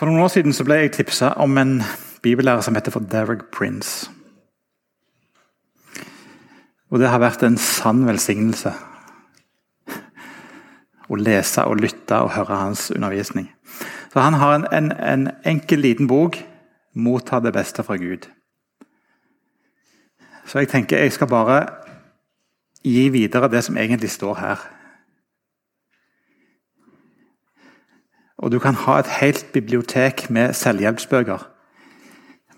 [0.00, 1.82] For noen år siden ble jeg tipsa om en
[2.24, 4.08] bibellærer som heter for Derek Prince.
[6.88, 8.72] Og det har vært en sann velsignelse
[11.04, 13.50] å lese og lytte og høre hans undervisning.
[14.08, 16.40] Så Han har en, en, en enkel, liten bok
[16.94, 18.30] 'Motta det beste fra Gud'.
[20.46, 21.66] Så jeg tenker jeg skal bare
[22.84, 24.79] gi videre det som egentlig står her.
[28.40, 31.42] Og du kan ha et helt bibliotek med selvhjelpsbøker.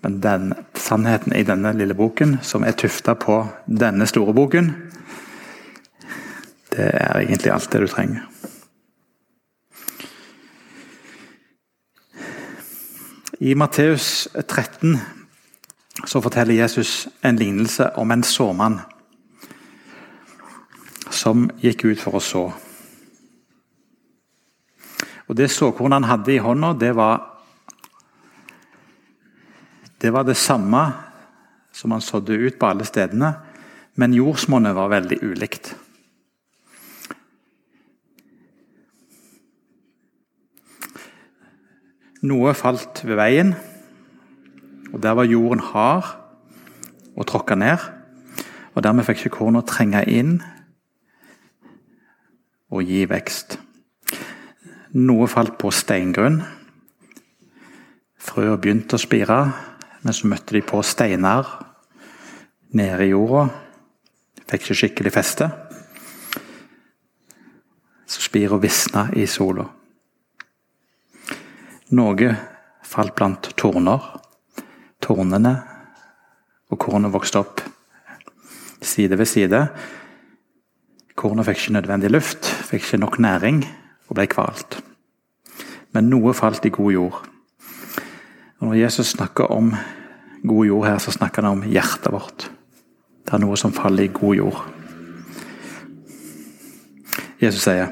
[0.03, 4.71] Men den sannheten i denne lille boken, som er tufta på denne store boken,
[6.71, 8.23] det er egentlig alt det du trenger.
[13.39, 14.97] I Matteus 13
[16.05, 18.79] så forteller Jesus en lignelse om en såmann
[21.11, 22.43] som gikk ut for å så.
[25.33, 27.29] Og Det såkornet han hadde i hånda, det var
[30.01, 30.81] det var det samme
[31.71, 33.31] som han sådde ut på alle stedene,
[33.95, 35.71] men jordsmonnet var veldig ulikt.
[42.21, 43.55] Noe falt ved veien,
[44.93, 46.13] og der var jorden hard
[47.17, 47.77] og tråkka ned.
[48.75, 50.41] og Dermed fikk ikke kornet trenge inn
[52.69, 53.63] og gi vekst.
[54.93, 56.35] Noe falt på steingrunn.
[58.21, 59.39] Frøa begynte å spire,
[60.05, 61.49] men så møtte de på steiner
[62.77, 63.47] nede i jorda.
[64.45, 65.49] Fikk ikke skikkelig feste.
[68.05, 69.65] Så spira visna i sola.
[71.97, 72.31] Noe
[72.85, 74.11] falt blant torner.
[75.01, 75.57] Tornene
[76.69, 77.65] og kornet vokste opp
[78.85, 79.67] side ved side.
[81.17, 83.65] Kornet fikk ikke nødvendig luft, fikk ikke nok næring
[84.07, 84.79] og ble kvalt.
[85.93, 87.19] Men noe falt i god jord.
[88.59, 89.73] Og Når Jesus snakker om
[90.47, 92.49] god jord her, så snakker han om hjertet vårt.
[93.23, 94.63] Det er noe som faller i god jord.
[97.41, 97.91] Jesus sier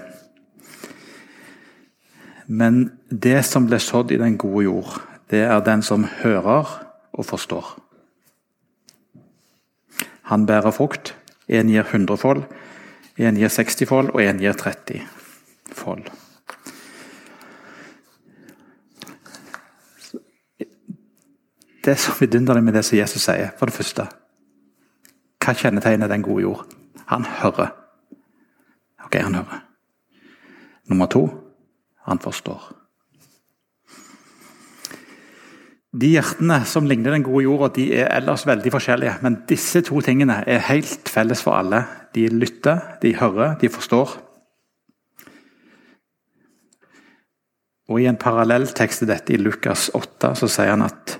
[2.47, 4.97] Men det som ble sådd i den gode jord,
[5.31, 6.67] det er den som hører
[7.13, 7.77] og forstår.
[10.31, 11.15] Han bærer frukt.
[11.47, 12.43] En gir hundrefold,
[13.17, 15.01] en gir sekstifold, og en gir 30
[15.75, 16.09] fold.
[21.81, 23.53] Det er så vidunderlig med det som Jesus sier.
[23.57, 24.05] For det første
[25.41, 26.65] Hva kjennetegner den gode jord?
[27.09, 27.71] Han hører.
[29.05, 29.63] Ok, han hører.
[30.89, 31.25] Nummer to
[32.05, 32.61] han forstår.
[35.91, 39.17] De hjertene som ligner den gode jorda, de er ellers veldig forskjellige.
[39.21, 41.83] Men disse to tingene er helt felles for alle.
[42.15, 44.13] De lytter, de hører, de forstår.
[47.91, 51.17] Og I en parallelltekst til dette i Lukas 8 så sier han at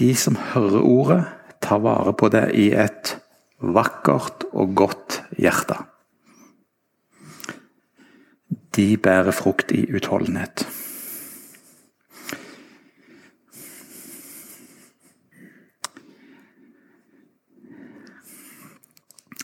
[0.00, 1.20] de som hører ordet,
[1.60, 3.16] tar vare på det i et
[3.60, 5.76] vakkert og godt hjerte.
[8.78, 10.64] De bærer frukt i utholdenhet.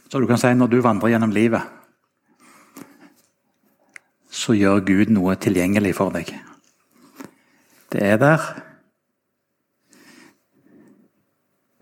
[0.08, 1.66] Så du kan si når du vandrer gjennom livet,
[4.44, 6.28] så gjør Gud noe tilgjengelig for deg.
[7.92, 8.42] Det er der.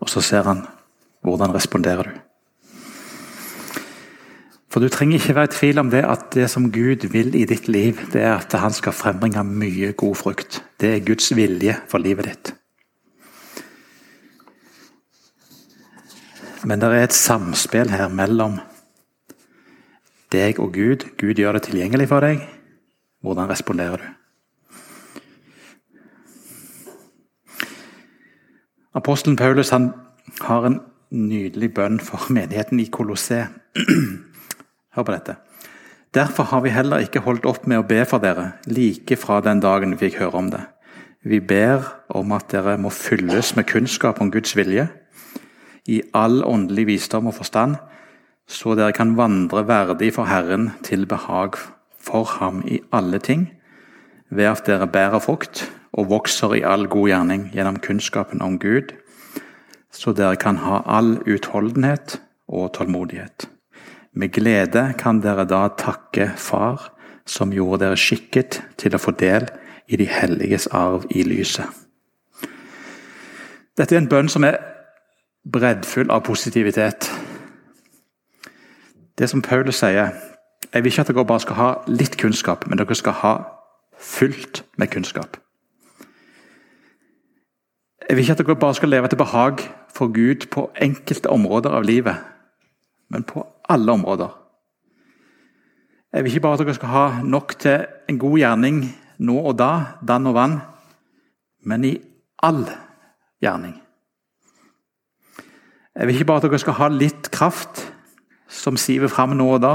[0.03, 0.63] Og så ser han
[1.23, 2.21] hvordan responderer du.
[4.73, 7.45] For Du trenger ikke være i tvil om det at det som Gud vil i
[7.45, 10.63] ditt liv, det er at han skal frembringe mye god frukt.
[10.81, 12.53] Det er Guds vilje for livet ditt.
[16.65, 18.57] Men det er et samspill her mellom
[20.33, 21.05] deg og Gud.
[21.21, 22.43] Gud gjør det tilgjengelig for deg.
[23.23, 24.09] Hvordan responderer du?
[28.93, 33.55] Apostelen Paulus har en nydelig bønn for menigheten i Kolosseum.
[34.93, 35.37] Hør på dette.
[36.13, 39.63] Derfor har vi heller ikke holdt opp med å be for dere, like fra den
[39.63, 40.61] dagen vi fikk høre om det.
[41.25, 44.85] Vi ber om at dere må fylles med kunnskap om Guds vilje,
[45.89, 47.79] i all åndelig visdom og forstand,
[48.47, 51.57] så dere kan vandre verdig for Herren til behag
[52.03, 53.47] for ham i alle ting,
[54.29, 58.93] ved at dere bærer frukt og vokser i all god gjerning gjennom kunnskapen om Gud,
[59.93, 63.47] så dere kan ha all utholdenhet og tålmodighet.
[64.13, 66.91] Med glede kan dere da takke Far,
[67.25, 69.47] som gjorde dere skikket til å få del
[69.87, 71.65] i de helliges arv i lyset.
[73.77, 74.59] Dette er en bønn som er
[75.49, 77.09] breddfull av positivitet.
[79.17, 80.13] Det som Paulus sier
[80.73, 83.33] Jeg vil ikke at dere bare skal ha litt kunnskap, men dere skal ha
[83.99, 85.37] fullt med kunnskap.
[88.09, 89.61] Jeg vil ikke at dere bare skal leve til behag
[89.93, 92.15] for Gud på enkelte områder av livet,
[93.09, 94.33] men på alle områder.
[96.13, 98.83] Jeg vil ikke bare at dere skal ha nok til en god gjerning
[99.19, 100.59] nå og da, dann og vann,
[101.63, 101.95] men i
[102.43, 102.65] all
[103.41, 103.77] gjerning.
[105.95, 107.92] Jeg vil ikke bare at dere skal ha litt kraft
[108.53, 109.73] som siver fram nå og da,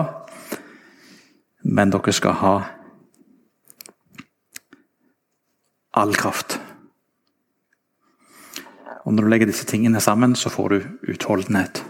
[1.66, 2.54] men dere skal ha
[5.98, 6.60] all kraft.
[9.04, 11.84] Og Når du legger disse tingene sammen, så får du utholdenhet.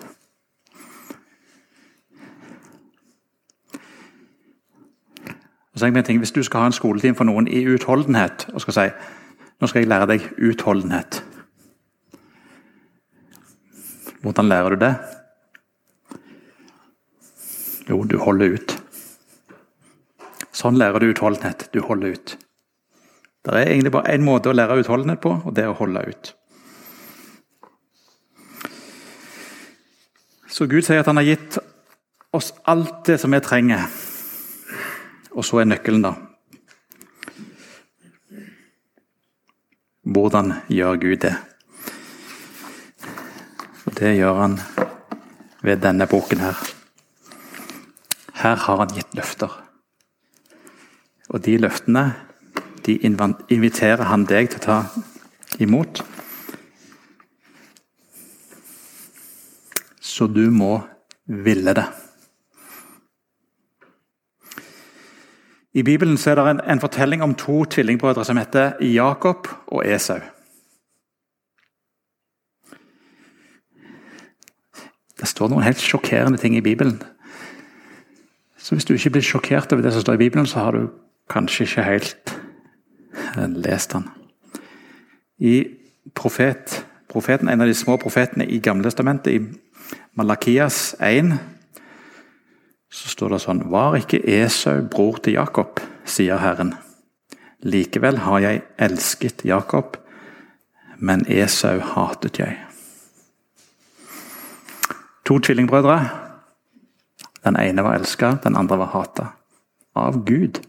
[5.73, 8.61] Og så en ting, Hvis du skal ha en skoletime for noen i utholdenhet og
[8.61, 8.89] skal si
[9.61, 11.25] nå skal jeg lære deg utholdenhet
[14.23, 15.18] Hvordan lærer du det?
[17.89, 18.75] Jo, du holder ut.
[20.53, 21.69] Sånn lærer du utholdenhet.
[21.73, 22.35] Du holder ut.
[23.47, 26.03] Det er egentlig bare én måte å lære utholdenhet på, og det er å holde
[26.11, 26.33] ut.
[30.53, 31.61] Så Gud sier at han har gitt
[32.35, 33.87] oss alt det som vi trenger.
[35.33, 36.17] Og så er nøkkelen, da.
[40.09, 41.37] Hvordan gjør Gud det?
[43.99, 44.59] Det gjør han
[45.65, 46.68] ved denne boken her.
[48.39, 49.51] Her har han gitt løfter.
[51.29, 52.13] Og de løftene
[52.87, 54.79] de inviterer han deg til å ta
[55.61, 56.01] imot.
[60.19, 60.81] så du må
[61.27, 61.87] ville det.
[65.79, 70.19] I Bibelen er det en, en fortelling om to tvillingbrødre som heter Jakob og Esau.
[75.19, 76.99] Det står noen helt sjokkerende ting i Bibelen.
[78.69, 80.91] Så Hvis du ikke blir sjokkert over det som står i Bibelen, så har du
[81.31, 82.35] kanskje ikke helt
[83.39, 84.05] eh, lest den.
[85.39, 85.65] I
[86.15, 89.41] profet, profeten, En av de små profetene i Gamle testamentet, i
[90.15, 91.33] Malakias 1
[92.91, 96.75] så står det sånn Var ikke Esau bror til Jakob, sier Herren.
[97.65, 99.97] Likevel har jeg elsket Jakob,
[100.99, 102.59] men Esau hatet jeg.
[105.25, 106.28] To tvillingbrødre.
[107.49, 109.31] Den ene var elska, den andre var hata.
[109.97, 110.61] Av Gud.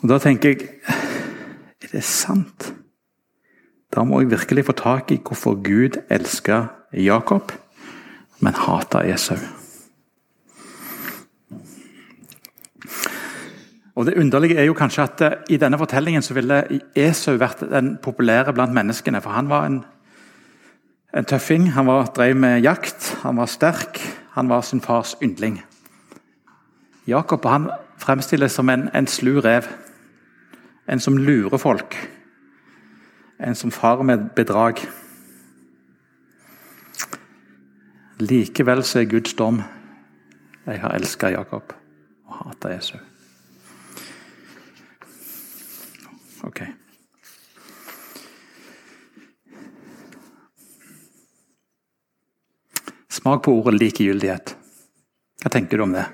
[0.00, 0.68] Og Da tenker jeg
[1.82, 2.72] Er det sant?
[3.90, 7.50] Da må jeg virkelig få tak i hvorfor Gud elska Jakob,
[8.40, 9.38] men hata Esau.
[13.96, 16.62] Og Det underlige er jo kanskje at eh, i denne fortellingen så ville
[16.94, 19.20] Esau vært den populære blant menneskene.
[19.20, 19.84] For han var en,
[21.14, 21.72] en tøffing.
[21.72, 24.00] Han var, drev med jakt, han var sterk,
[24.32, 25.62] han var sin fars yndling.
[27.06, 29.62] Jakob han fremstilles som en, en slu rev.
[30.88, 31.96] En som lurer folk
[33.40, 34.74] en som farer med bedrag.
[38.18, 39.62] Likevel så er Guds dom
[40.66, 41.72] Jeg har elska Jakob
[42.26, 42.98] og hata Esau.
[46.42, 46.60] Ok.
[53.10, 54.54] Smak på ordet likegyldighet.
[55.42, 56.06] Hva tenker du om det?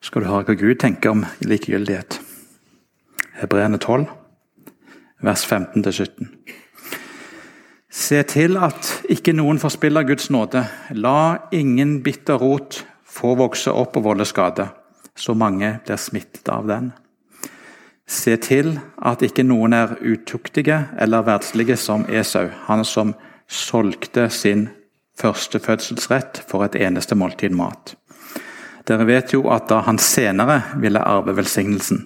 [0.00, 2.20] Skal du høre hva Gud tenker om likegyldighet?
[3.36, 4.06] Hebreerne 12,
[5.26, 6.30] vers 15-17.
[7.92, 10.62] Se til at ikke noen forspiller Guds nåde.
[10.96, 12.84] La ingen bitter rot
[13.16, 14.68] få vokse opp og volde skade,
[15.16, 16.92] så mange blir smittet av den.
[18.06, 23.14] Se til at ikke noen er utuktige eller verdslige som Esau, han som
[23.50, 24.68] solgte sin
[25.18, 27.96] førstefødselsrett for et eneste måltid mat.
[28.86, 32.04] Dere vet jo at da han senere ville arve velsignelsen,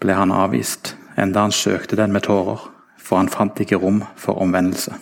[0.00, 2.60] ble han avvist, enda han søkte den med tårer,
[3.00, 4.92] for han fant ikke rom for omvendelse.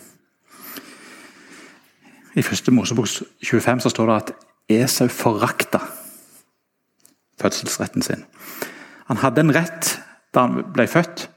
[2.35, 3.07] I første Mosebok
[3.43, 4.33] 25 så står det at
[4.69, 5.79] Esau forakta
[7.41, 8.23] fødselsretten sin.
[9.07, 9.99] Han hadde en rett
[10.35, 11.27] da han ble født,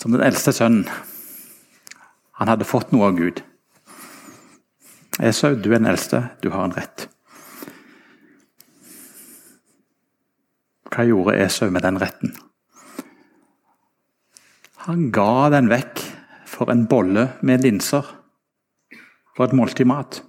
[0.00, 0.86] som den eldste sønnen.
[2.40, 3.42] Han hadde fått noe av Gud.
[5.20, 7.08] Esau, du er den eldste, du har en rett.
[10.90, 12.32] Hva gjorde Esau med den retten?
[14.86, 16.00] Han ga den vekk
[16.48, 18.06] for en bolle med linser.
[19.36, 20.22] For et måltid mat.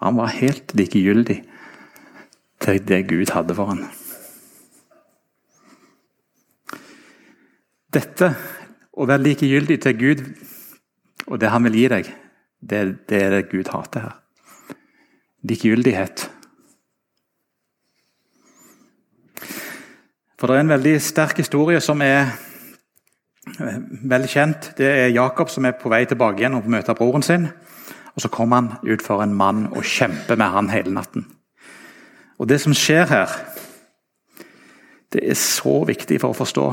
[0.00, 1.40] Han var helt likegyldig
[2.62, 3.84] til det Gud hadde for ham.
[7.96, 8.28] Dette,
[8.92, 10.22] å være likegyldig til Gud
[11.26, 12.08] og det han vil gi deg,
[12.60, 14.16] det, det er det Gud hater her.
[15.46, 16.26] Likegyldighet.
[20.36, 22.34] For det er en veldig sterk historie som er
[23.56, 24.70] vel veldig kjent.
[24.76, 27.48] Det er Jakob som er på vei tilbake igjen og møter broren sin.
[28.16, 31.26] Og Så kommer han ut for en mann og kjemper med han hele natten.
[32.38, 33.32] Og Det som skjer her,
[35.12, 36.66] det er så viktig for å forstå.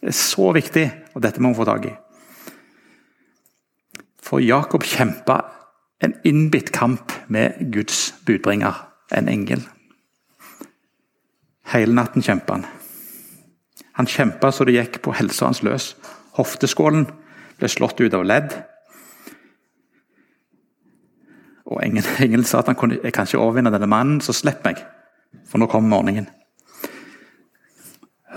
[0.00, 1.94] Det er så viktig, og dette må vi få tak i.
[4.22, 5.40] For Jakob kjempa
[6.04, 8.76] en innbitt kamp med Guds budbringer,
[9.16, 9.64] en engel.
[11.72, 12.66] Hele natten kjempa han.
[13.98, 15.90] Han kjempa så det gikk på helsa hans løs.
[16.38, 17.08] Hofteskålen
[17.58, 18.54] ble slått ut av ledd.
[21.68, 24.80] Og engelen sa at han kunne, jeg kan ikke overvinne denne mannen, så slipp meg,
[25.50, 26.30] for nå kommer morgenen.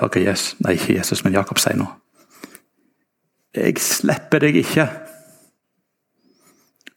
[0.01, 1.86] Hva Jesus, nei, ikke Jesus, men Jakob sier nå.
[3.53, 4.88] Jeg slipper deg ikke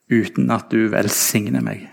[0.09, 1.89] uten at du velsigner meg.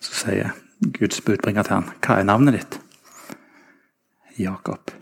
[0.00, 0.54] Så sier
[0.94, 2.78] Guds budbringer til han, hva er navnet ditt?
[4.38, 4.94] Jakob.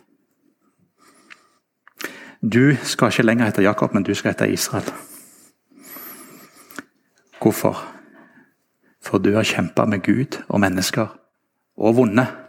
[2.40, 4.88] Du skal ikke lenger hete Jakob, men du skal hete Israel.
[7.42, 7.78] Hvorfor?
[9.04, 11.14] For du har kjempa med Gud og mennesker
[11.76, 12.45] og vunnet.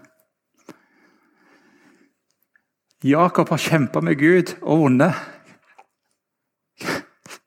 [3.04, 5.14] Jakob har kjempa med Gud og vunnet.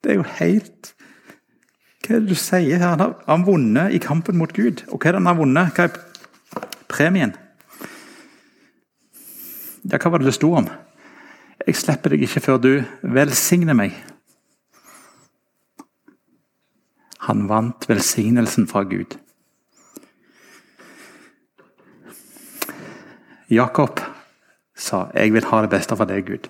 [0.00, 0.92] Det er jo helt
[2.00, 2.94] Hva er det du sier her?
[3.26, 4.84] Han har vunnet i kampen mot Gud.
[4.90, 5.74] Og hva er det han har vunnet?
[5.74, 7.34] Hva er premien?
[9.90, 10.68] Ja, hva var det det sto om?
[11.66, 12.70] Jeg slipper deg ikke før du
[13.02, 13.94] velsigner meg.
[17.26, 19.18] Han vant velsignelsen fra Gud.
[23.50, 23.98] Jakob
[24.80, 26.48] sa 'Jeg vil ha det beste for deg, Gud'.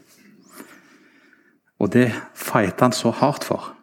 [1.79, 3.77] Og det fighta han så hardt for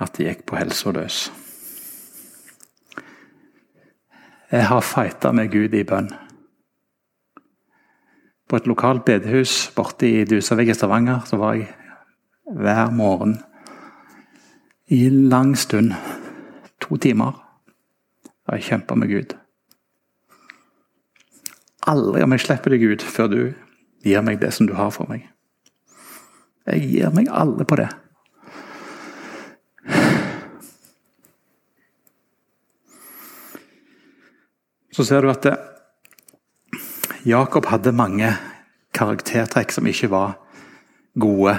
[0.00, 1.32] at det gikk på helsa løs.
[4.52, 6.10] Jeg har fighta med Gud i bønn.
[8.48, 11.72] På et lokalt bedehus borte i Dusavik i Stavanger så var jeg
[12.46, 13.40] hver morgen
[14.86, 15.90] i lang stund,
[16.80, 17.32] to timer,
[18.46, 19.34] og jeg kjempa med Gud.
[21.86, 23.40] Aldri om jeg slipper deg ut før du
[24.06, 25.28] gir meg det som du har for meg.
[26.66, 27.88] Jeg gir meg alle på det.
[34.96, 35.46] Så ser du at
[37.26, 38.32] Jakob hadde mange
[38.96, 40.38] karaktertrekk som ikke var
[41.20, 41.58] gode,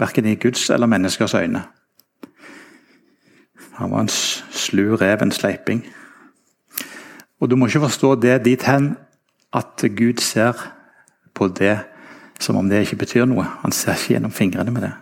[0.00, 1.62] verken i Guds eller menneskers øyne.
[3.76, 5.84] Han var en slu rev, en sleiping.
[7.40, 8.96] Og du må ikke forstå det dit hen
[9.56, 10.60] at Gud ser
[11.34, 11.78] på det
[12.40, 13.46] som om det ikke betyr noe.
[13.62, 14.92] Han ser ikke gjennom fingrene med det.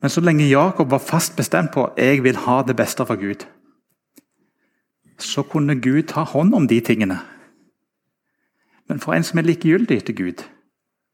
[0.00, 3.46] Men så lenge Jakob var fast bestemt på jeg vil ha det beste for Gud,
[5.18, 7.18] så kunne Gud ta hånd om de tingene.
[8.88, 10.44] Men for en som er likegyldig til Gud,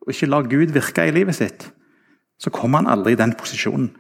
[0.03, 1.71] og ikke lar Gud virke i livet sitt,
[2.39, 3.93] så kommer han aldri i den posisjonen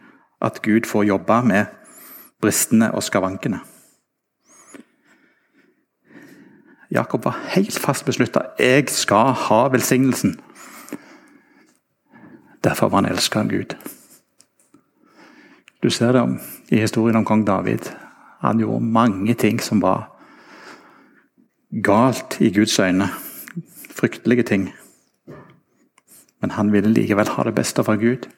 [0.42, 1.70] at Gud får jobbe med
[2.42, 3.60] bristene og skavankene.
[6.92, 8.40] Jakob var helt fast beslutta.
[8.58, 10.40] Jeg skal ha velsignelsen.
[12.64, 13.76] Derfor var han elska av Gud.
[15.82, 17.88] Du ser det i historien om kong David.
[18.40, 20.10] Han gjorde mange ting som var
[21.84, 23.08] galt i Guds øyne.
[23.90, 24.72] Fryktelige ting.
[26.40, 28.28] Men han ville likevel ha det beste fra Gud.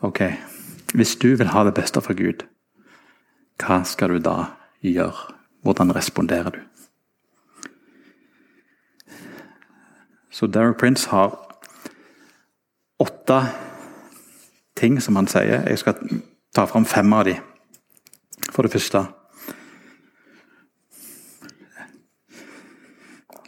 [0.00, 0.22] Ok,
[0.94, 2.46] hvis du vil ha det beste fra Gud,
[3.60, 4.36] hva skal du da
[4.82, 5.36] gjøre?
[5.62, 6.60] Hvordan responderer du?
[10.30, 11.36] Så Derek Prince har
[12.98, 13.40] åtte
[14.76, 15.66] ting som han sier.
[15.68, 16.00] Jeg skal
[16.54, 17.36] ta fram fem av de.
[18.50, 19.06] For det første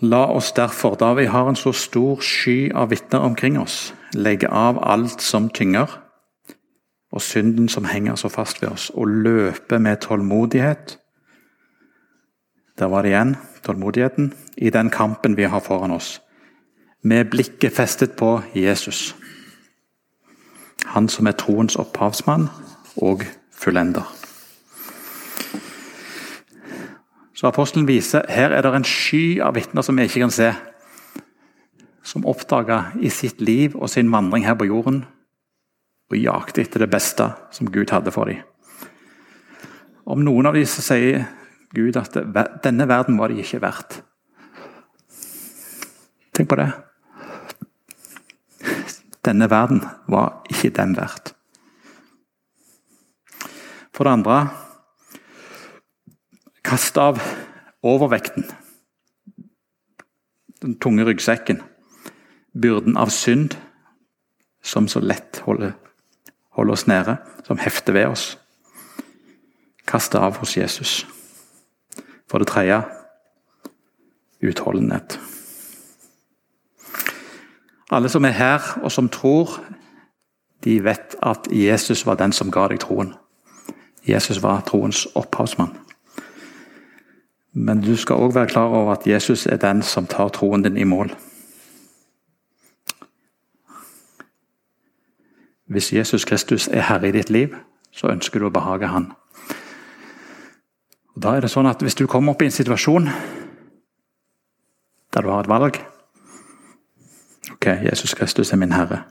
[0.02, 4.48] La oss derfor, da vi har en så stor sky av vitner omkring oss, legge
[4.50, 6.01] av alt som tynger
[7.12, 10.98] og synden som henger så fast ved oss, og løpe med tålmodighet.
[12.78, 16.22] Der var det igjen tålmodigheten i den kampen vi har foran oss,
[17.02, 19.16] med blikket festet på Jesus.
[20.86, 22.48] Han som er troens opphavsmann
[22.96, 24.08] og fullender.
[27.34, 30.52] Så apostelen viser her er det en sky av vitner som vi ikke kan se,
[32.02, 35.04] som oppdaga i sitt liv og sin vandring her på jorden
[36.12, 38.42] og jakte etter det beste som Gud hadde for dem.
[40.04, 41.24] Om noen av dem sier
[41.72, 42.16] Gud at
[42.64, 44.02] denne verden var de ikke verdt.
[46.36, 46.68] Tenk på det.
[49.24, 51.32] Denne verden var ikke dem verdt.
[53.92, 54.36] For det andre
[56.66, 57.20] kast av
[57.84, 58.46] overvekten.
[60.62, 61.60] Den tunge ryggsekken.
[62.52, 63.56] Byrden av synd
[64.62, 65.74] som så lett holder,
[66.52, 68.38] holder oss nede, som hefter ved oss.
[69.86, 71.06] Kast av hos Jesus.
[72.30, 72.82] For det tredje
[74.42, 75.20] utholdenhet.
[77.92, 79.60] Alle som er her og som tror,
[80.64, 83.14] de vet at Jesus var den som ga deg troen.
[84.08, 85.76] Jesus var troens opphavsmann.
[87.52, 90.76] Men du skal òg være klar over at Jesus er den som tar troen din
[90.76, 91.12] i mål.
[95.72, 97.54] Hvis Jesus Kristus er herre i ditt liv,
[97.92, 99.12] så ønsker du å behage Han.
[101.14, 103.08] Og da er det sånn at Hvis du kommer opp i en situasjon
[105.12, 105.76] der du har et valg
[107.52, 109.02] Ok, Jesus Kristus er min herre.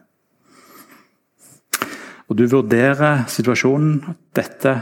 [2.29, 4.75] Og du vurderer situasjonen Dette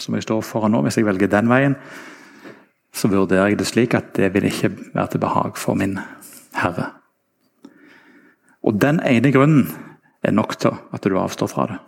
[0.00, 1.76] som jeg står foran nå, hvis jeg velger den veien,
[2.92, 5.98] så vurderer jeg det slik at det vil ikke være til behag for min
[6.56, 6.86] Herre.
[8.64, 9.68] Og den ene grunnen
[10.22, 11.80] er nok til at du avstår fra det.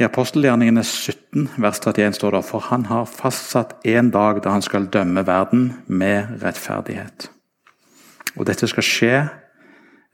[0.00, 4.64] I apostelgjerningene 17, vers 31 står det for han har fastsatt en dag da han
[4.64, 7.26] skal dømme verden med rettferdighet.
[8.38, 9.14] Og dette skal skje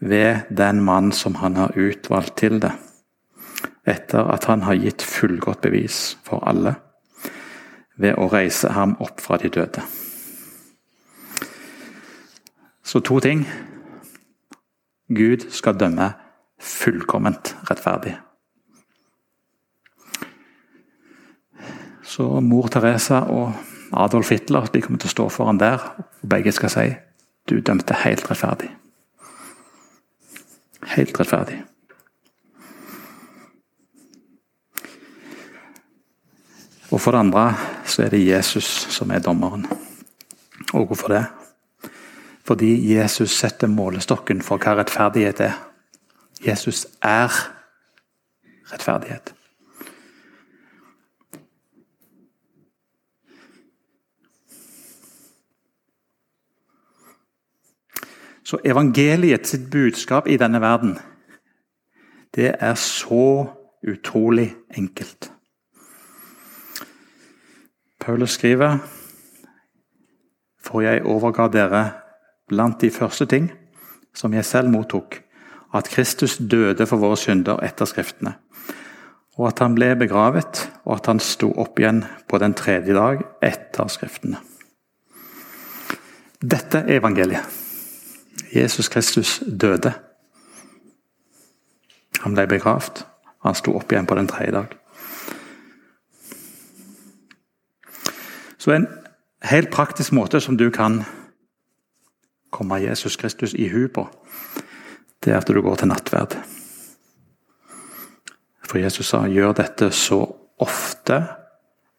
[0.02, 2.72] ved den mann som han har utvalgt til det,
[3.86, 6.74] etter at han har gitt fullgodt bevis for alle,
[7.96, 9.82] ved å reise ham opp fra de døde.
[12.86, 13.46] Så to ting.
[15.08, 16.12] Gud skal dømme
[16.60, 18.16] fullkomment rettferdig.
[22.02, 23.52] Så mor Teresa og
[23.92, 25.82] Adolf Hitler de kommer til å stå foran der,
[26.22, 26.86] og begge skal si
[27.46, 28.70] du dømte helt rettferdig.
[30.96, 31.62] Helt rettferdig.
[36.96, 37.54] Og for det andre
[37.84, 39.66] så er det Jesus som er dommeren.
[40.72, 41.26] Og hvorfor det?
[42.44, 45.58] Fordi Jesus setter målestokken for hva rettferdighet er.
[46.46, 47.28] Jesus er
[48.72, 49.34] rettferdighet.
[58.44, 60.98] Så evangeliet sitt budskap i denne verden,
[62.34, 63.52] det er så
[63.84, 65.35] utrolig enkelt.
[68.06, 68.78] Paulus skriver
[70.62, 71.80] For jeg overga dere
[72.46, 73.48] blant de første ting
[74.14, 75.18] som jeg selv mottok,
[75.74, 78.36] at Kristus døde for våre synder etter Skriftene,
[79.36, 83.26] og at han ble begravet, og at han sto opp igjen på den tredje dag
[83.44, 84.38] etter Skriftene.
[86.40, 87.42] Dette er evangeliet.
[88.54, 89.92] Jesus Kristus døde.
[92.22, 93.02] Han ble begravd.
[93.42, 94.78] Han sto opp igjen på den tredje dag.
[98.66, 98.88] Så en
[99.46, 101.04] helt praktisk måte som du kan
[102.50, 104.08] komme Jesus Kristus i hu på,
[105.22, 106.34] det er at du går til nattverd.
[108.66, 110.18] For Jesus sa 'gjør dette så
[110.58, 111.20] ofte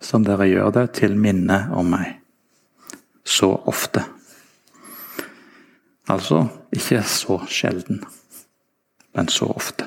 [0.02, 2.20] som dere gjør det, til minne om meg'.
[3.24, 4.04] Så ofte.
[6.10, 8.04] Altså ikke så sjelden,
[9.16, 9.87] men så ofte.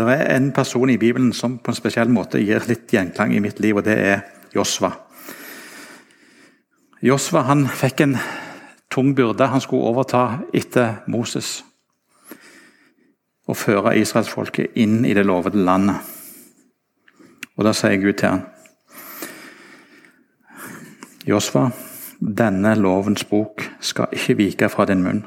[0.00, 3.40] Det er en person i Bibelen som på en spesiell måte gir litt gjenklang i
[3.44, 4.22] mitt liv, og det er
[4.54, 4.94] Josva.
[7.04, 7.42] Josva
[7.76, 8.16] fikk en
[8.88, 9.50] tung byrde.
[9.52, 11.58] Han skulle overta etter Moses
[13.44, 16.00] og føre israelsfolket inn i det lovede landet.
[17.58, 18.46] Og da sier Gud til han
[21.28, 21.66] Josva,
[22.20, 25.26] denne lovens bok skal ikke vike fra din munn.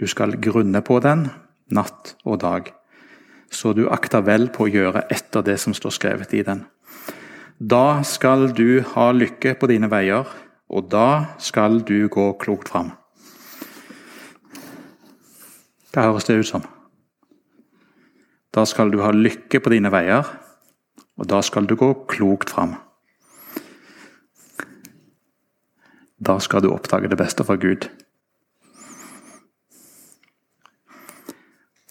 [0.00, 1.28] Du skal grunne på den
[1.68, 2.72] natt og dag,
[3.52, 6.64] så du akter vel på å gjøre etter det som står skrevet i den.
[7.60, 10.26] Da skal du ha lykke på dine veier,
[10.72, 12.94] og da skal du gå klokt fram.
[15.92, 16.64] Hva høres det ut som?
[18.52, 20.24] Da skal du ha lykke på dine veier,
[21.20, 22.74] og da skal du gå klokt fram.
[26.22, 27.88] Da skal du oppdage det beste fra Gud.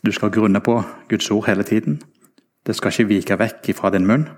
[0.06, 2.02] Du skal grunne på Guds ord hele tiden.
[2.66, 4.30] Det skal ikke vike vekk fra din munn.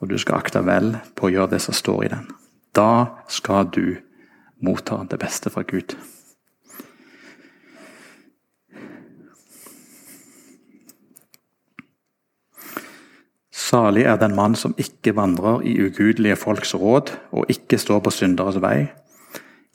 [0.00, 2.28] Og du skal akte vel på å gjøre det som står i den.
[2.74, 3.98] Da skal du
[4.62, 5.96] motta det beste fra Gud.
[13.68, 18.12] Salig er den mann som ikke vandrer i ugudelige folks råd, og ikke står på
[18.14, 18.86] synderes vei,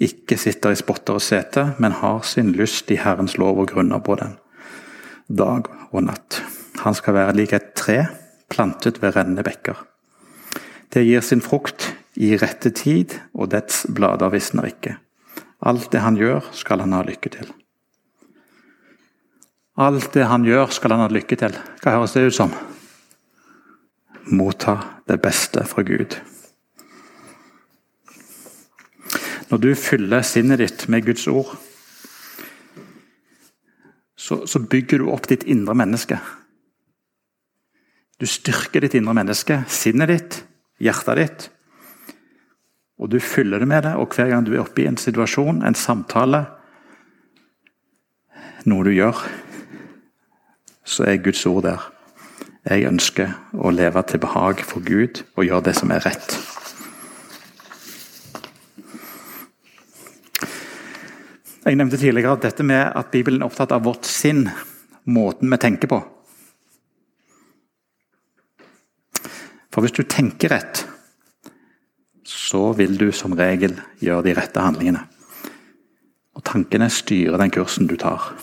[0.01, 4.15] ikke sitter i spotteres sete, men har sin lyst i Herrens lov og grunner på
[4.17, 4.33] den,
[5.27, 6.41] dag og natt.
[6.83, 8.03] Han skal være lik et tre
[8.51, 9.77] plantet ved rennende bekker.
[10.93, 14.97] Det gir sin frukt i rette tid, og dets blader visner ikke.
[15.65, 17.49] Alt det han gjør, skal han ha lykke til.
[19.81, 21.57] Alt det han gjør, skal han ha lykke til.
[21.81, 22.53] Hva høres det ut som?
[24.25, 26.15] motta det beste fra Gud.
[29.49, 31.53] Når du fyller sinnet ditt med Guds ord,
[34.23, 36.19] så, så bygger du opp ditt indre menneske.
[38.21, 40.37] Du styrker ditt indre menneske, sinnet ditt,
[40.79, 41.47] hjertet ditt.
[43.03, 45.59] Og du fyller det med det, og hver gang du er oppe i en situasjon,
[45.65, 46.45] en samtale,
[48.69, 49.25] noe du gjør,
[50.87, 51.83] så er Guds ord der.
[52.63, 56.37] Jeg ønsker å leve til behag for Gud og gjøre det som er rett.
[61.63, 64.49] Jeg nevnte tidligere at dette med at Bibelen er opptatt av vårt sinn,
[65.07, 65.99] måten vi tenker på.
[69.71, 70.81] For hvis du tenker rett,
[72.27, 75.05] så vil du som regel gjøre de rette handlingene.
[76.35, 78.33] Og tankene styrer den kursen du tar.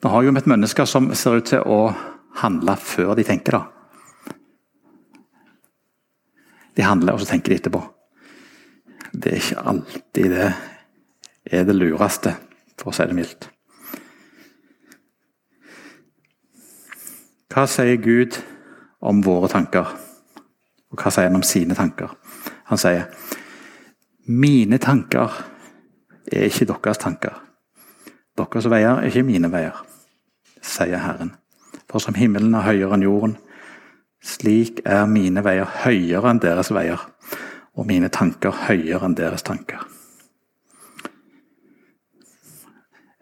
[0.00, 1.92] Nå har jo møtt mennesker som ser ut til å
[2.40, 4.34] handle før de tenker, da.
[6.78, 7.84] De handler, og så tenker de etterpå.
[9.12, 10.50] Det er ikke alltid det
[11.50, 12.34] er det lureste,
[12.78, 13.48] for å si det mildt.
[17.48, 18.36] Hva sier Gud
[19.00, 19.88] om våre tanker?
[20.92, 22.12] Og hva sier han om sine tanker?
[22.68, 23.08] Han sier
[24.28, 25.32] mine tanker
[26.28, 27.34] er ikke deres tanker.
[28.38, 29.76] Deres veier er ikke mine veier,
[30.62, 31.32] sier Herren.
[31.88, 33.38] For som himmelen er høyere enn jorden,
[34.22, 37.00] slik er mine veier høyere enn deres veier,
[37.74, 39.80] og mine tanker høyere enn deres tanker.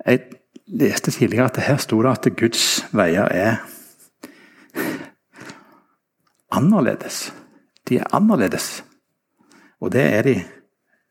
[0.07, 0.21] Jeg
[0.67, 3.57] leste tidligere at her sto det at Guds veier er
[6.55, 7.35] annerledes.
[7.89, 8.85] De er annerledes.
[9.81, 10.37] Og det er de.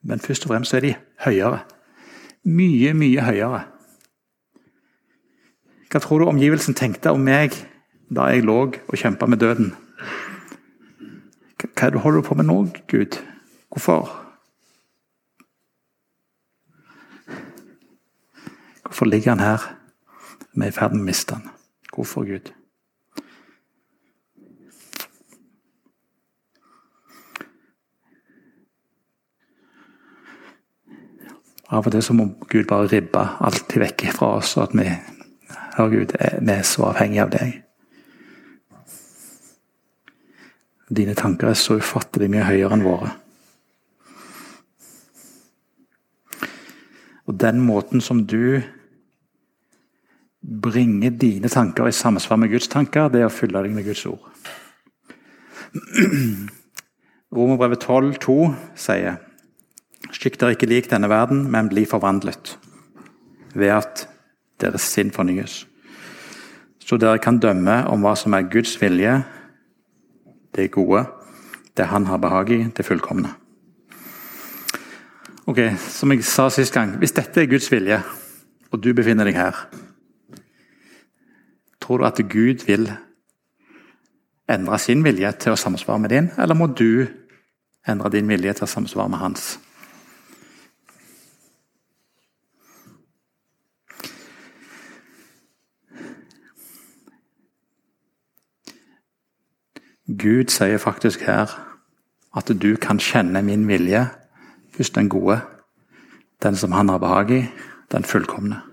[0.04, 1.60] Men først og fremst er de høyere.
[2.46, 3.64] Mye, mye høyere.
[5.92, 7.56] Hva tror du omgivelsen tenkte om meg
[8.16, 9.74] da jeg lå og kjempa med døden?
[11.60, 13.20] Hva er det du holder på med nå, Gud?
[13.70, 14.25] Hvorfor?
[18.96, 19.76] Hvorfor ligger han her?
[20.54, 21.50] Vi er i ferd med å miste han.
[21.92, 22.48] Hvorfor, Gud?
[31.68, 34.86] Av og til så må Gud bare ribbe alt vekk fra oss, og at vi
[34.88, 37.52] Herre Gud, vi er så avhengige av deg.
[41.02, 43.12] Dine tanker er så ufattelig mye høyere enn våre.
[47.28, 48.64] Og den måten som du
[50.46, 54.06] bringer dine tanker i samsvar med Guds tanker, det er å fylle deg med Guds
[54.06, 54.22] ord.
[57.36, 58.36] Romerbrevet 12, 2
[58.80, 59.18] sier
[60.14, 62.56] Skikk dere ikke lik denne verden, men bli forvandlet
[63.58, 64.04] ved at
[64.62, 65.64] deres sinn fornyes.
[66.80, 69.18] Så dere kan dømme om hva som er Guds vilje,
[70.56, 71.02] det gode,
[71.76, 73.34] det Han har behag i, det fullkomne.
[75.48, 78.00] Ok, Som jeg sa sist gang, hvis dette er Guds vilje,
[78.72, 79.66] og du befinner deg her
[81.86, 82.92] Tror du at Gud vil
[84.50, 87.06] endre sin vilje til å samsvare med din, eller må du
[87.86, 89.60] endre din vilje til å samsvare med hans?
[100.10, 101.54] Gud sier faktisk her
[102.34, 104.08] at du kan kjenne min vilje,
[104.74, 105.44] først den gode,
[106.42, 107.44] den som han har behag i,
[107.94, 108.66] den fullkomne.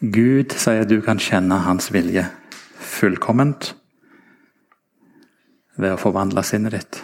[0.00, 2.26] Gud sier du kan kjenne hans vilje
[2.76, 3.70] fullkomment
[5.80, 6.98] ved å forvandle sinnet ditt.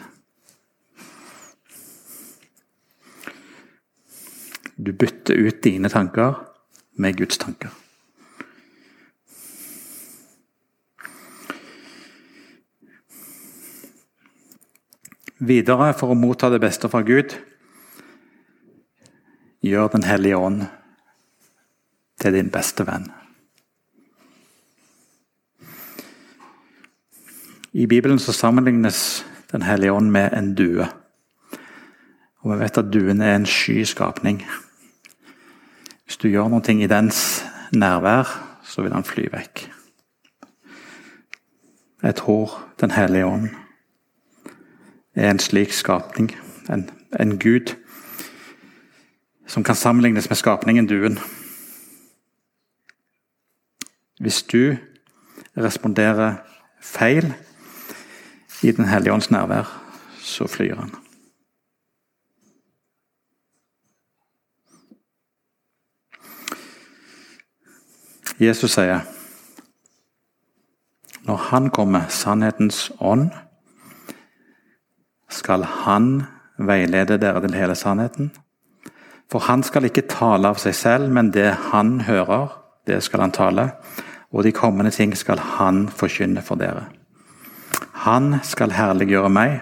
[4.77, 6.37] Du bytter ut dine tanker
[7.01, 7.73] med Guds tanker.
[15.41, 17.33] Videre, for å motta det beste fra Gud,
[19.65, 20.69] gjør Den hellige ånd
[22.23, 23.11] til din beste venn.
[27.73, 30.87] I Bibelen så sammenlignes Den hellige ånd med en due.
[32.41, 34.47] Og vi vet at duen er en sky skapning.
[36.05, 38.25] Hvis du gjør noe i dens nærvær,
[38.65, 39.67] så vil han fly vekk.
[42.03, 43.49] Jeg tror Den hellige ånd
[45.15, 46.33] er en slik skapning,
[46.71, 47.77] en, en Gud
[49.47, 51.19] som kan sammenlignes med skapningen duen.
[54.23, 54.77] Hvis du
[55.59, 56.35] responderer
[56.81, 57.35] feil
[58.63, 59.67] i Den hellige ånds nærvær,
[60.19, 60.95] så flyr han.
[68.39, 69.03] Jesus sier
[71.23, 73.29] når han kommer, sannhetens ånd,
[75.31, 76.25] skal han
[76.59, 78.33] veilede dere til hele sannheten.
[79.31, 82.51] For han skal ikke tale av seg selv, men det han hører,
[82.87, 83.69] det skal han tale.
[84.33, 86.87] Og de kommende ting skal han forkynne for dere.
[88.07, 89.61] Han skal herliggjøre meg,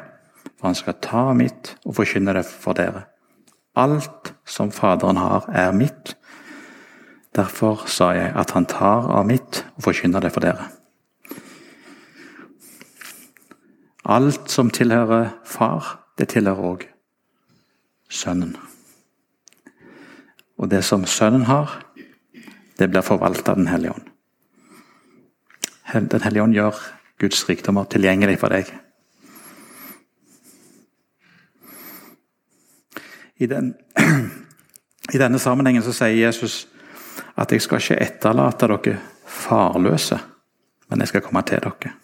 [0.59, 3.05] for han skal ta mitt og forkynne det for dere.
[3.77, 6.17] Alt som Faderen har, er mitt.
[7.37, 10.71] Derfor sa jeg at han tar av mitt og forkynner det for dere.
[14.05, 16.87] Alt som tilhører far, det tilhører òg
[18.11, 18.57] sønnen.
[20.59, 21.79] Og det som sønnen har,
[22.79, 24.10] det blir forvalta av Den hellige ånd.
[25.93, 26.77] Den hellige ånd gjør
[27.19, 28.69] Guds rikdommer tilgjengelig for deg.
[33.41, 33.73] I, den,
[35.15, 36.67] I, denne sammenhengen så sier Jesus
[37.41, 40.19] at jeg skal ikke etterlate dere farløse,
[40.93, 41.95] men jeg skal komme til dere.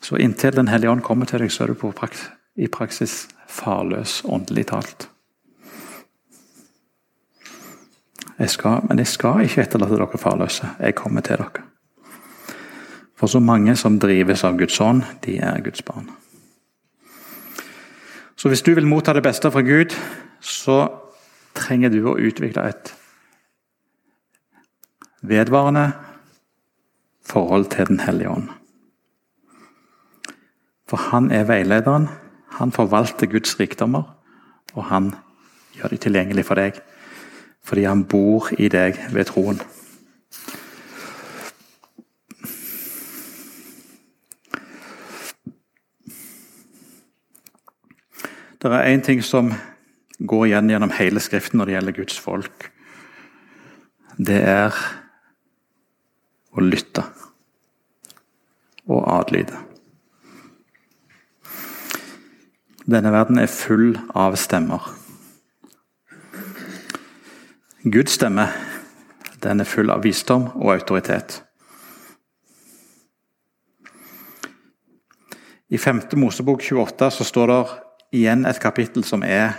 [0.00, 4.20] Så inntil Den hellige ånd kommer til deg, så er du praks i praksis farløs,
[4.24, 5.08] åndelig talt.
[8.38, 10.70] Jeg skal, men jeg skal ikke etterlate dere farløse.
[10.80, 11.66] Jeg kommer til dere.
[13.20, 16.08] For så mange som drives av Guds ånd, de er Guds barn.
[18.36, 19.92] Så hvis du vil motta det beste fra Gud,
[20.40, 20.78] så
[21.52, 22.94] trenger du å utvikle et
[25.20, 25.90] vedvarende
[27.28, 28.48] forhold til Den hellige ånd.
[30.88, 32.08] For han er veilederen.
[32.58, 34.02] Han forvalter Guds rikdommer,
[34.74, 35.12] og han
[35.76, 36.80] gjør de tilgjengelig for deg
[37.70, 39.60] fordi han bor i deg ved troen.
[48.60, 49.52] Det er én ting som
[50.18, 52.66] går igjen gjennom hele Skriften når det gjelder Guds folk.
[54.18, 54.76] Det er
[56.52, 57.06] å lytte
[58.90, 59.69] og adlyde.
[62.90, 64.88] Denne verden er full av stemmer.
[67.86, 68.48] Guds stemme
[69.44, 71.36] den er full av visdom og autoritet.
[75.70, 76.02] I 5.
[76.18, 77.60] Mosebok 28 så står det
[78.22, 79.54] igjen et kapittel som er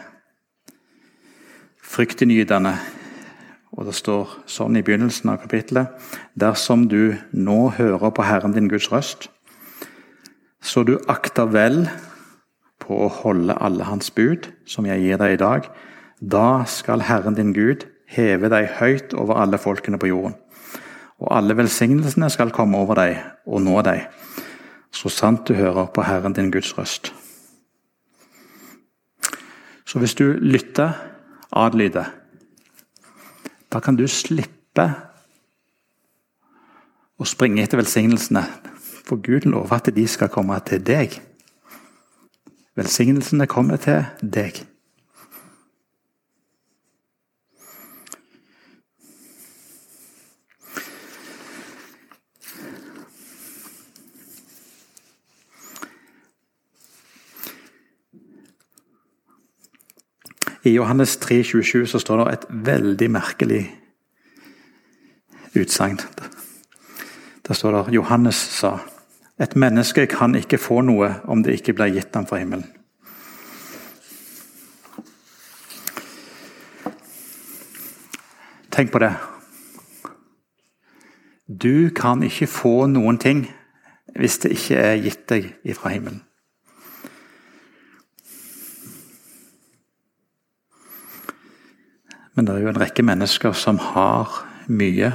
[1.79, 2.75] fryktinngytende.
[3.71, 8.67] Og det står sånn i begynnelsen av kapittelet Dersom du nå hører på Herren din
[8.67, 9.29] Guds røst,
[10.59, 11.85] så du akter vel
[12.91, 15.67] på å holde alle hans bud, som jeg gir deg i dag,
[16.19, 20.35] da skal Herren din Gud heve deg høyt over alle folkene på jorden.
[21.21, 24.09] Og alle velsignelsene skal komme over deg og nå deg,
[24.91, 27.13] så sant du hører på Herren din Guds røst.
[29.87, 30.91] Så hvis du lytter,
[31.51, 32.11] adlyder,
[33.71, 34.87] da kan du slippe
[37.19, 38.43] å springe etter velsignelsene.
[39.07, 41.17] For Gud lover at de skal komme til deg.
[42.81, 44.55] Velsignelsene kommer til deg.
[60.63, 63.61] I Johannes 3, 27 så står det et veldig merkelig
[65.53, 65.99] utsagn.
[67.47, 68.79] Der står det Johannes sa
[69.41, 72.67] et menneske kan ikke få noe om det ikke blir gitt ham fra himmelen.
[78.71, 79.15] Tenk på det.
[81.47, 83.47] Du kan ikke få noen ting
[84.15, 86.21] hvis det ikke er gitt deg fra himmelen.
[92.35, 94.31] Men det er jo en rekke mennesker som har
[94.71, 95.11] mye.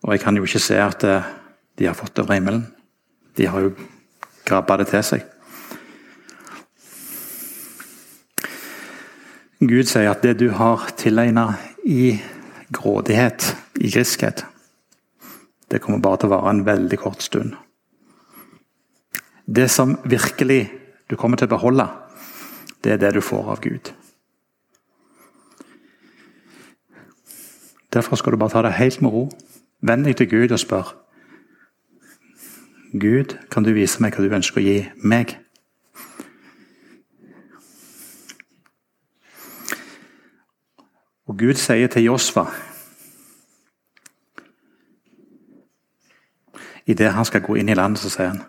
[0.00, 1.28] Og jeg kan jo ikke se at eh,
[1.80, 2.66] de har fått over himmelen.
[3.34, 3.70] De har jo
[4.44, 5.22] grabba det til seg.
[9.64, 11.46] Gud sier at det du har tilegna
[11.88, 12.18] i
[12.68, 13.48] grådighet,
[13.80, 14.44] i griskhet,
[15.72, 17.56] det kommer bare til å vare en veldig kort stund.
[19.48, 20.66] Det som virkelig
[21.08, 21.88] du kommer til å beholde,
[22.84, 23.94] det er det du får av Gud.
[27.88, 29.30] Derfor skal du bare ta det helt med ro.
[29.80, 30.98] Venn deg til Gud og spør
[32.92, 35.36] Gud, kan du vise meg hva du ønsker å gi meg?
[41.30, 42.48] Og Gud sier til Josfa
[46.90, 48.42] Idet han skal gå inn i landet, så sier han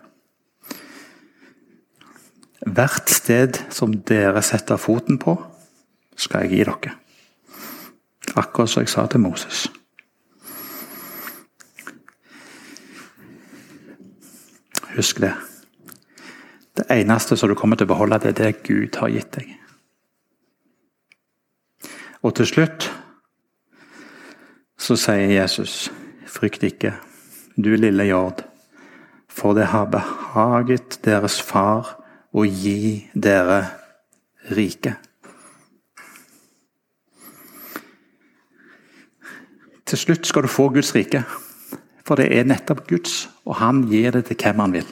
[2.66, 5.36] Hvert sted som dere setter foten på,
[6.16, 6.96] skal jeg gi dere.
[8.34, 9.68] Akkurat som jeg sa til Moses.
[14.96, 15.32] Husk det.
[16.76, 19.52] Det eneste som du kommer til å beholde, det er det Gud har gitt deg.
[22.22, 22.88] Og til slutt
[24.82, 25.90] så sier Jesus,
[26.26, 26.94] frykt ikke,
[27.56, 28.42] du lille jord,
[29.30, 31.96] for det har behaget deres far
[32.32, 33.62] å gi dere
[34.52, 34.96] rike.
[39.86, 41.24] Til slutt skal du få Guds rike,
[42.06, 44.88] for det er nettopp Guds, og han gir det til hvem han vil.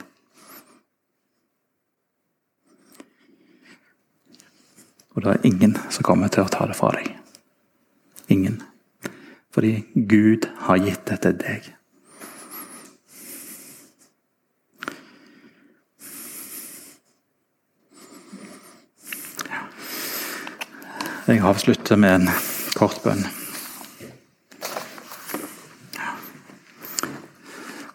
[5.10, 7.10] Og det er ingen som kommer til å ta det fra deg.
[8.30, 8.60] Ingen.
[9.50, 11.68] Fordi Gud har gitt det til deg.
[21.30, 22.32] Jeg avslutter med en
[22.74, 23.39] kort bønn.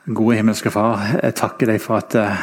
[0.06, 2.41] Gode himmelske Far, jeg takker deg for at uh,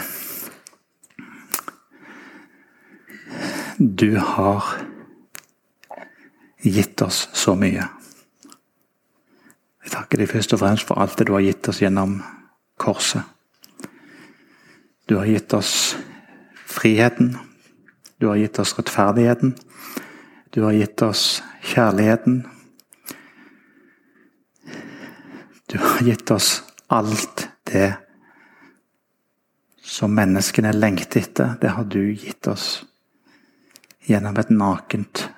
[3.78, 4.66] du har
[6.58, 7.84] gitt oss så mye.
[9.84, 12.16] Jeg takker deg først og fremst for alt det du har gitt oss gjennom
[12.82, 13.22] korset.
[15.06, 15.94] Du har gitt oss
[16.66, 17.36] friheten.
[18.18, 19.54] Du har gitt oss rettferdigheten.
[20.50, 22.42] Du har gitt oss kjærligheten.
[25.70, 26.56] Du har gitt oss
[26.90, 27.90] alt det
[29.82, 31.54] som menneskene lengter etter.
[31.60, 32.84] Det har du gitt oss
[34.06, 35.28] gjennom et nakent,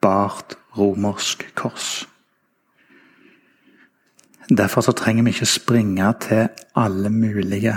[0.00, 2.04] bart romersk kors.
[4.48, 7.76] Derfor så trenger vi ikke springe til alle mulige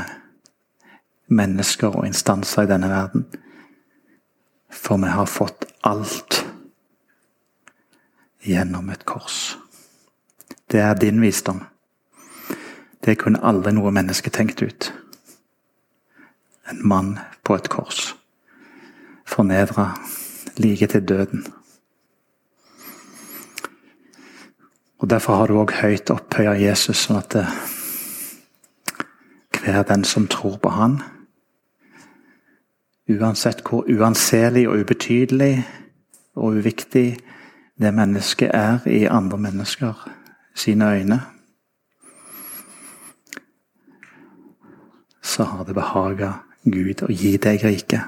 [1.27, 3.25] mennesker og instanser i denne verden.
[4.71, 6.41] For vi har fått alt
[8.43, 9.55] gjennom et kors.
[10.67, 11.63] Det er din visdom.
[13.07, 14.91] Det kunne aldri noe menneske tenkt ut.
[16.67, 17.13] En mann
[17.47, 18.15] på et kors.
[19.23, 19.93] Fornedra
[20.57, 21.45] like til døden.
[24.99, 27.45] Og Derfor har du òg høyt opphøya Jesus, sånn at det,
[29.55, 30.99] hver den som tror på Han,
[33.07, 35.63] Uansett hvor uanselig og ubetydelig
[36.35, 37.19] og uviktig
[37.79, 40.09] det mennesket er i andre mennesker
[40.55, 41.21] sine øyne,
[45.37, 46.31] så har det behaga
[46.65, 48.01] Gud å gi deg riket.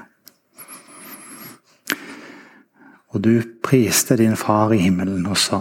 [3.14, 5.60] Og du priste din far i himmelen og sa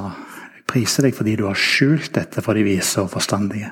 [0.56, 3.70] jeg priser deg fordi du har skjult dette for de vise og forstandige,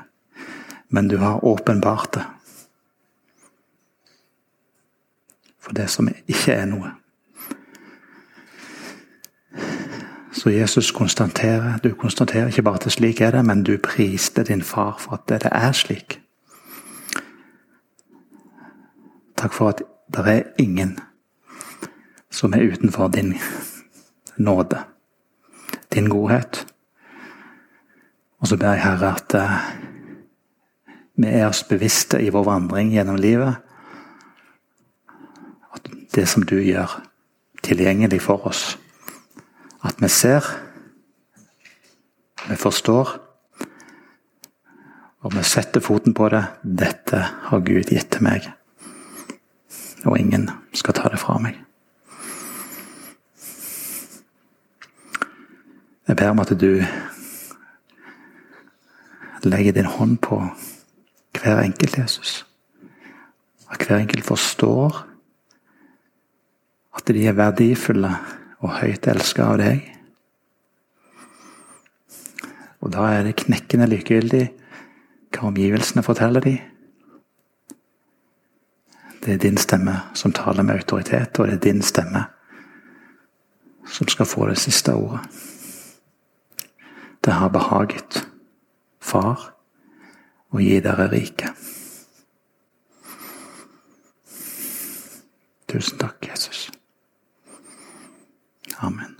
[0.94, 2.24] men du har åpenbart det
[5.58, 6.94] for det som ikke er noe.
[10.32, 14.46] Så Jesus konstaterer, du konstaterer ikke bare at det slik er det, men du priste
[14.46, 16.20] din far for at det er slik.
[19.38, 19.82] Takk for at
[20.14, 20.98] det er ingen
[22.30, 23.36] som er utenfor din
[24.36, 24.80] nåde,
[25.94, 26.66] din godhet.
[28.38, 29.54] Og så ber jeg Herre at eh,
[31.18, 33.56] vi er oss bevisste i vår vandring gjennom livet
[35.74, 37.00] At det som du gjør,
[37.62, 38.78] tilgjengelig for oss.
[39.84, 40.46] At vi ser,
[42.48, 43.10] vi forstår,
[45.20, 46.44] og vi setter foten på det.
[46.62, 48.46] Dette har Gud gitt til meg,
[50.04, 51.58] og ingen skal ta det fra meg.
[56.08, 56.80] Jeg ber om at du
[59.44, 60.40] legger din hånd på
[61.38, 62.46] hver enkelt, Jesus.
[63.70, 65.04] At hver enkelt forstår
[66.96, 68.10] at de er verdifulle
[68.64, 69.84] og høyt elska av deg.
[72.80, 74.46] Og da er det knekkende likegyldig
[75.34, 76.58] hva omgivelsene forteller dem.
[79.28, 82.22] Det er din stemme som taler med autoritet, og det er din stemme
[83.84, 85.20] som skal få det siste ordet.
[87.24, 88.24] Det har behaget
[89.04, 89.50] Far
[90.48, 91.52] å gi dere rike.
[95.68, 96.70] Tusen takk, Jesus.
[98.80, 99.18] Amen.